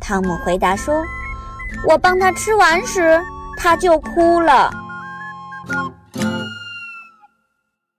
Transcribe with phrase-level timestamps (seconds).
[0.00, 3.20] 汤姆回答说：“我帮他吃完时，
[3.58, 4.70] 他就哭了。”